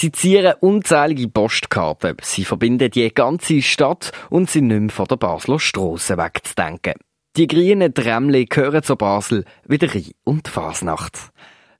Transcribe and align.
Sie 0.00 0.12
zieren 0.12 0.54
unzählige 0.60 1.26
Postkarten. 1.26 2.18
Sie 2.22 2.44
verbinden 2.44 2.88
die 2.88 3.12
ganze 3.12 3.60
Stadt 3.62 4.12
und 4.30 4.48
sind 4.48 4.68
nicht 4.68 4.80
mehr 4.80 4.90
von 4.90 5.06
der 5.06 5.16
Basler 5.16 5.58
Strasse 5.58 6.16
wegzudenken. 6.16 6.94
Die 7.36 7.48
grünen 7.48 7.92
Trämle 7.92 8.44
gehören 8.44 8.84
zu 8.84 8.94
Basel, 8.94 9.44
wie 9.66 9.76
der 9.76 9.92
Rhein 9.92 10.12
und 10.22 10.46
Fasnacht. 10.46 11.32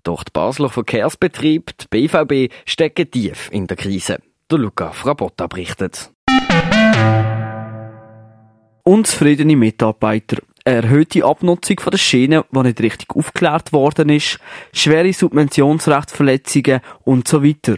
Doch 0.03 0.25
die 0.25 0.33
Basler 0.33 0.69
Verkehrsbetrieb, 0.69 1.71
die 1.79 2.09
BVB, 2.09 2.53
stecken 2.65 3.09
tief 3.09 3.51
in 3.53 3.69
der 3.69 3.77
Krise. 3.77 4.19
Der 4.51 4.59
Luca 4.59 4.91
Frabotta 4.91 5.47
berichtet. 5.47 6.11
Unzufriedene 8.83 9.55
Mitarbeiter, 9.55 10.39
eine 10.65 10.83
erhöhte 10.83 11.25
Abnutzung 11.25 11.77
der 11.93 11.99
Schienen, 11.99 12.43
die 12.51 12.63
nicht 12.63 12.81
richtig 12.81 13.11
aufgeklärt 13.15 13.73
worden 13.73 14.09
ist, 14.09 14.41
schwere 14.73 15.13
Subventionsrechtsverletzungen 15.13 16.81
und 17.05 17.29
so 17.29 17.45
weiter. 17.45 17.77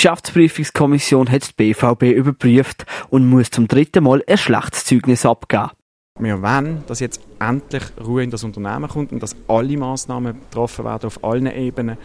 Die 0.00 0.06
Geschäftsprüfungskommission 0.06 1.30
hat 1.30 1.46
die 1.46 1.74
BVB 1.74 2.04
überprüft 2.04 2.86
und 3.10 3.28
muss 3.28 3.50
zum 3.50 3.68
dritten 3.68 4.04
Mal 4.04 4.24
ein 4.26 4.38
schlechtes 4.38 4.86
Zeugnis 4.86 5.26
abgeben. 5.26 5.72
Wir 6.18 6.40
wollen, 6.40 6.82
dass 6.86 7.00
jetzt 7.00 7.20
endlich 7.38 7.82
Ruhe 8.02 8.22
in 8.22 8.30
das 8.30 8.42
Unternehmen 8.42 8.88
kommt 8.88 9.12
und 9.12 9.22
dass 9.22 9.36
alle 9.46 9.76
Massnahmen 9.76 10.40
getroffen 10.40 10.86
werden 10.86 11.04
auf 11.04 11.22
allen 11.22 11.48
Ebenen, 11.48 11.98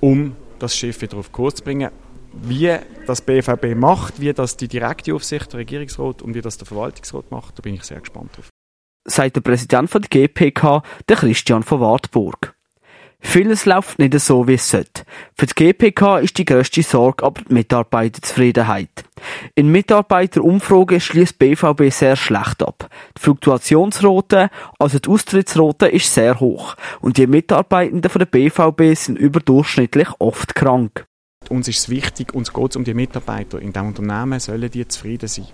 um 0.00 0.36
das 0.58 0.76
Schiff 0.76 1.00
wieder 1.00 1.16
auf 1.16 1.32
Kurs 1.32 1.54
zu 1.54 1.64
bringen. 1.64 1.90
Wie 2.34 2.76
das 3.06 3.22
BVB 3.22 3.76
macht, 3.76 4.20
wie 4.20 4.34
das 4.34 4.58
die 4.58 4.68
direkte 4.68 5.14
Aufsicht, 5.14 5.54
der 5.54 5.60
Regierungsrat 5.60 6.20
und 6.20 6.34
wie 6.34 6.42
das 6.42 6.58
der 6.58 6.66
Verwaltungsrat 6.66 7.30
macht, 7.30 7.58
da 7.58 7.62
bin 7.62 7.72
ich 7.72 7.84
sehr 7.84 8.00
gespannt 8.00 8.36
drauf. 8.36 8.50
Sagt 9.06 9.36
der 9.36 9.40
Präsident 9.40 9.88
von 9.88 10.02
der 10.02 10.10
GPK, 10.10 10.82
der 11.08 11.16
Christian 11.16 11.62
von 11.62 11.80
Wartburg. 11.80 12.54
Vieles 13.24 13.64
läuft 13.66 13.98
nicht 13.98 14.18
so, 14.18 14.46
wie 14.46 14.54
es 14.54 14.68
sollte. 14.68 15.04
Für 15.36 15.46
die 15.46 15.54
GPK 15.54 16.18
ist 16.18 16.36
die 16.36 16.44
grösste 16.44 16.82
Sorge 16.82 17.24
aber 17.24 17.40
die 17.42 17.54
Mitarbeiterzufriedenheit. 17.54 18.90
In 19.54 19.70
Mitarbeiterumfragen 19.70 21.00
schließt 21.00 21.38
BVB 21.38 21.90
sehr 21.90 22.16
schlecht 22.16 22.62
ab. 22.62 22.90
Die 23.16 23.22
Fluktuationsrate, 23.22 24.50
also 24.78 24.98
die 24.98 25.08
Austrittsrate, 25.08 25.86
ist 25.86 26.12
sehr 26.12 26.40
hoch. 26.40 26.74
Und 27.00 27.16
die 27.16 27.26
Mitarbeitenden 27.26 28.10
von 28.10 28.18
der 28.18 28.26
BVB 28.26 28.98
sind 28.98 29.18
überdurchschnittlich 29.18 30.08
oft 30.18 30.54
krank. 30.54 31.06
Uns 31.48 31.68
ist 31.68 31.78
es 31.78 31.88
wichtig, 31.88 32.34
uns 32.34 32.52
geht 32.52 32.70
es 32.70 32.76
um 32.76 32.84
die 32.84 32.94
Mitarbeiter. 32.94 33.60
In 33.60 33.72
diesem 33.72 33.88
Unternehmen 33.88 34.40
sollen 34.40 34.70
die 34.70 34.86
zufrieden 34.86 35.28
sein. 35.28 35.46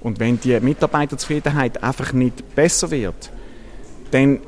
Und 0.00 0.18
wenn 0.18 0.40
die 0.40 0.58
Mitarbeiterzufriedenheit 0.58 1.82
einfach 1.82 2.12
nicht 2.12 2.54
besser 2.56 2.90
wird, 2.90 3.30
dann 4.10 4.40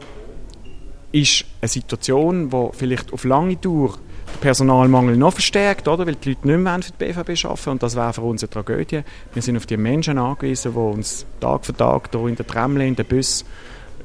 ist 1.12 1.44
eine 1.60 1.68
Situation, 1.68 2.50
die 2.50 2.68
vielleicht 2.72 3.12
auf 3.12 3.24
lange 3.24 3.56
Dauer 3.56 3.98
den 4.34 4.40
Personalmangel 4.40 5.16
noch 5.16 5.34
verstärkt, 5.34 5.86
oder? 5.88 6.06
weil 6.06 6.14
die 6.16 6.30
Leute 6.30 6.46
nicht 6.48 6.58
mehr 6.58 6.80
für 6.82 6.92
die 6.92 7.04
BVB 7.04 7.44
arbeiten 7.44 7.70
und 7.70 7.82
das 7.82 7.96
wäre 7.96 8.12
für 8.12 8.22
uns 8.22 8.42
eine 8.42 8.50
Tragödie. 8.50 9.02
Wir 9.32 9.42
sind 9.42 9.56
auf 9.56 9.66
die 9.66 9.76
Menschen 9.76 10.18
angewiesen, 10.18 10.72
die 10.72 10.78
uns 10.78 11.26
Tag 11.40 11.66
für 11.66 11.76
Tag 11.76 12.08
hier 12.10 12.26
in 12.26 12.36
der 12.36 12.46
Tramle, 12.46 12.86
in 12.86 12.96
den 12.96 13.06
Bus, 13.06 13.44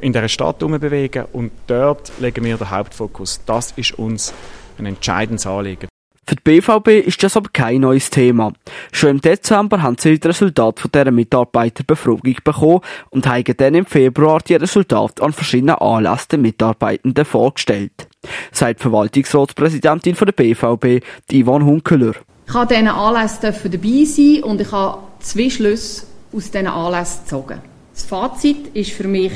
in 0.02 0.14
der 0.14 0.28
Stadt 0.28 0.60
bewegen 0.60 1.26
und 1.34 1.52
dort 1.68 2.12
legen 2.20 2.44
wir 2.44 2.58
den 2.58 2.70
Hauptfokus. 2.70 3.42
Das 3.46 3.72
ist 3.72 3.98
uns 3.98 4.34
ein 4.78 4.86
entscheidendes 4.86 5.48
Anliegen. 5.48 5.88
Für 6.30 6.36
die 6.36 6.44
BVB 6.44 7.08
ist 7.08 7.24
das 7.24 7.38
aber 7.38 7.50
kein 7.54 7.80
neues 7.80 8.10
Thema. 8.10 8.52
Schon 8.92 9.12
im 9.12 9.22
Dezember 9.22 9.82
haben 9.82 9.96
sie 9.98 10.20
das 10.20 10.32
Resultat 10.42 10.78
von 10.78 10.92
dieser 10.92 11.10
Mitarbeiterbefragung 11.10 12.36
bekommen 12.44 12.82
und 13.12 13.26
haben 13.26 13.46
dann 13.56 13.76
im 13.76 13.86
Februar 13.86 14.42
die 14.46 14.56
Resultate 14.56 15.24
an 15.24 15.32
verschiedenen 15.32 15.76
Anlässen 15.76 16.28
der 16.32 16.40
Mitarbeitenden 16.40 17.24
vorgestellt. 17.24 18.10
Sagt 18.52 18.82
Verwaltungsratspräsidentin 18.82 20.16
von 20.16 20.26
der 20.26 20.34
BVB, 20.34 21.02
Yvonne 21.32 21.64
Hunkeler. 21.64 22.12
Ich 22.46 22.54
habe 22.54 22.74
diesen 22.74 22.90
Anlässen 22.90 23.54
dabei 23.72 24.04
sein 24.04 24.44
und 24.44 24.60
ich 24.60 24.72
habe 24.74 25.04
zwei 25.20 25.50
Schlüsse 25.50 26.08
aus 26.34 26.52
diesen 26.52 26.68
Anlässen 26.68 27.24
gezogen. 27.24 27.62
Das 27.94 28.04
Fazit 28.04 28.76
war 28.76 28.84
für 28.84 29.08
mich, 29.08 29.32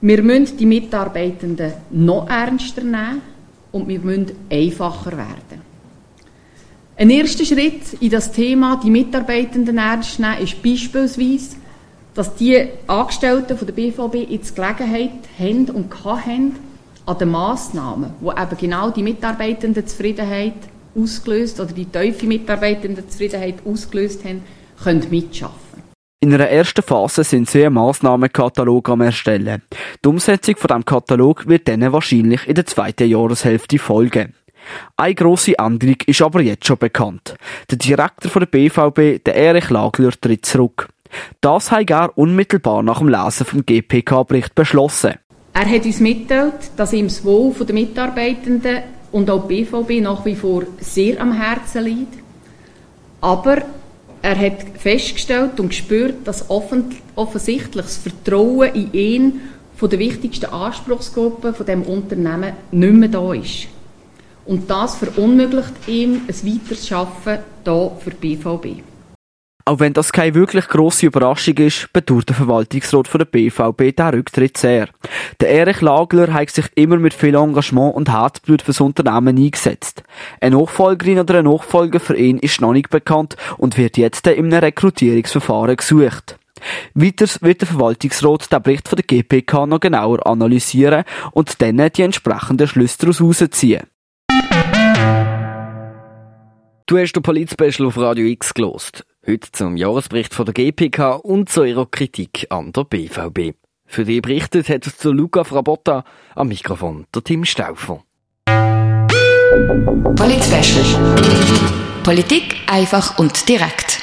wir 0.00 0.22
müssen 0.24 0.56
die 0.56 0.66
Mitarbeitenden 0.66 1.74
noch 1.90 2.28
ernster 2.28 2.82
nehmen 2.82 3.22
und 3.72 3.88
wir 3.88 4.00
müssen 4.00 4.32
einfacher 4.50 5.12
werden. 5.12 5.70
Ein 6.96 7.10
erster 7.10 7.44
Schritt 7.44 7.94
in 8.00 8.10
das 8.10 8.30
Thema, 8.30 8.78
die 8.82 8.90
Mitarbeitenden 8.90 9.78
ernst 9.78 10.20
nehmen, 10.20 10.38
ist 10.42 10.62
beispielsweise, 10.62 11.56
dass 12.14 12.34
die 12.34 12.68
Angestellten 12.86 13.56
von 13.56 13.66
der 13.66 13.74
BVB 13.74 14.30
jetzt 14.30 14.54
Gelegenheit 14.54 15.12
haben 15.38 15.70
und 15.70 16.04
haben, 16.04 16.56
an 17.06 17.18
den 17.18 17.30
Massnahmen, 17.30 18.10
die 18.20 18.26
eben 18.26 18.56
genau 18.58 18.90
die 18.90 19.02
Mitarbeitendenzufriedenheit 19.02 20.54
ausgelöst 20.94 21.58
oder 21.58 21.72
die 21.72 21.86
tiefe 21.86 22.26
Mitarbeitendenzufriedenheit 22.26 23.56
ausgelöst 23.64 24.24
haben, 24.24 24.42
können 24.82 25.06
mitschaffen. 25.10 25.69
In 26.22 26.34
einer 26.34 26.50
ersten 26.50 26.82
Phase 26.82 27.24
sind 27.24 27.48
sie 27.48 27.64
einen 27.64 27.76
Massnahmenkatalog 27.76 28.90
am 28.90 29.00
erstellen. 29.00 29.62
Die 30.04 30.08
Umsetzung 30.08 30.54
von 30.56 30.68
dem 30.68 30.84
Katalog 30.84 31.48
wird 31.48 31.66
dann 31.66 31.92
wahrscheinlich 31.92 32.46
in 32.46 32.56
der 32.56 32.66
zweiten 32.66 33.08
Jahreshälfte 33.08 33.78
folgen. 33.78 34.34
Eine 34.98 35.14
grosse 35.14 35.58
Änderung 35.58 35.96
ist 36.04 36.20
aber 36.20 36.42
jetzt 36.42 36.66
schon 36.66 36.76
bekannt. 36.76 37.36
Der 37.70 37.78
Direktor 37.78 38.38
der 38.38 38.46
BVB, 38.48 39.24
der 39.24 39.34
Erich 39.34 39.70
Lagler, 39.70 40.10
tritt 40.10 40.44
zurück. 40.44 40.90
Das 41.40 41.70
hat 41.70 41.88
er 41.88 42.16
unmittelbar 42.18 42.82
nach 42.82 42.98
dem 42.98 43.08
Lesen 43.08 43.46
vom 43.46 43.64
GPK-Bericht 43.64 44.54
beschlossen. 44.54 45.14
Er 45.54 45.70
hat 45.70 45.86
uns 45.86 46.00
mitteilt, 46.00 46.72
dass 46.76 46.92
ihm 46.92 47.08
das 47.08 47.24
Wohl 47.24 47.54
der 47.54 47.74
Mitarbeitenden 47.74 48.82
und 49.10 49.30
auch 49.30 49.48
die 49.48 49.64
BVB 49.64 50.02
nach 50.02 50.22
wie 50.26 50.36
vor 50.36 50.64
sehr 50.80 51.18
am 51.18 51.32
Herzen 51.32 51.82
liegt. 51.82 52.18
Aber 53.22 53.62
er 54.22 54.38
hat 54.38 54.64
festgestellt 54.78 55.58
und 55.60 55.68
gespürt, 55.68 56.26
dass 56.26 56.50
offensichtlich 56.50 57.84
das 57.84 57.96
Vertrauen 57.96 58.74
in 58.74 58.92
ihn 58.92 59.40
von 59.76 59.88
der 59.88 59.98
wichtigsten 59.98 60.46
Anspruchsgruppe 60.46 61.54
von 61.54 61.66
dem 61.66 61.82
Unternehmen 61.82 62.52
nicht 62.70 62.92
mehr 62.92 63.08
da 63.08 63.32
ist. 63.32 63.68
Und 64.44 64.68
das 64.70 64.96
verunmöglicht 64.96 65.72
ihm 65.86 66.22
ein 66.26 66.28
weiteres 66.28 66.92
Arbeiten 66.92 67.44
hier 67.64 67.92
für 68.00 68.10
die 68.10 68.36
BVB. 68.36 68.82
Auch 69.70 69.78
wenn 69.78 69.92
das 69.92 70.10
keine 70.10 70.34
wirklich 70.34 70.66
grosse 70.66 71.06
Überraschung 71.06 71.54
ist, 71.58 71.92
bedauert 71.92 72.28
der 72.28 72.34
Verwaltungsrat 72.34 73.06
von 73.06 73.20
der 73.20 73.26
BVB 73.26 73.96
den 73.96 74.08
Rücktritt 74.08 74.56
sehr. 74.56 74.88
Der 75.38 75.48
Erich 75.50 75.80
Lagler 75.80 76.32
hat 76.32 76.50
sich 76.50 76.66
immer 76.74 76.96
mit 76.96 77.14
viel 77.14 77.36
Engagement 77.36 77.94
und 77.94 78.10
Herzblut 78.10 78.62
fürs 78.62 78.80
Unternehmen 78.80 79.38
eingesetzt. 79.38 80.02
Eine 80.40 80.56
Nachfolgerin 80.56 81.20
oder 81.20 81.38
ein 81.38 81.44
Nachfolger 81.44 82.00
für 82.00 82.16
ihn 82.16 82.38
ist 82.38 82.60
noch 82.60 82.72
nicht 82.72 82.90
bekannt 82.90 83.36
und 83.58 83.78
wird 83.78 83.96
jetzt 83.96 84.26
in 84.26 84.46
einem 84.46 84.58
Rekrutierungsverfahren 84.58 85.76
gesucht. 85.76 86.36
Weiters 86.94 87.40
wird 87.40 87.60
der 87.60 87.68
Verwaltungsrat 87.68 88.50
den 88.50 88.62
Bericht 88.62 88.88
von 88.88 88.96
der 88.96 89.04
GPK 89.04 89.66
noch 89.66 89.78
genauer 89.78 90.26
analysieren 90.26 91.04
und 91.30 91.62
dann 91.62 91.76
die 91.92 92.02
entsprechenden 92.02 92.66
Schlüsse 92.66 92.98
daraus 92.98 93.20
herausziehen. 93.20 93.84
Du 96.86 96.98
hast 96.98 97.12
den 97.12 97.22
Polit-Special 97.22 97.86
auf 97.86 97.96
Radio 97.98 98.26
X 98.26 98.52
gelost. 98.52 99.04
Heute 99.26 99.52
zum 99.52 99.76
Jahresbericht 99.76 100.32
von 100.32 100.46
der 100.46 100.54
GPK 100.54 101.16
und 101.16 101.50
zu 101.50 101.62
ihrer 101.62 101.84
Kritik 101.84 102.46
an 102.48 102.72
der 102.72 102.84
BVB. 102.84 103.54
Für 103.84 104.06
die 104.06 104.22
berichtet 104.22 104.70
hat 104.70 104.84
zu 104.84 105.12
Luca 105.12 105.44
Frabotta 105.44 106.04
am 106.34 106.48
Mikrofon 106.48 107.04
der 107.14 107.22
Tim 107.22 107.44
Stauffer. 107.44 108.02
Polit-Special. 110.16 110.84
Politik 112.02 112.56
einfach 112.66 113.18
und 113.18 113.46
direkt. 113.46 114.00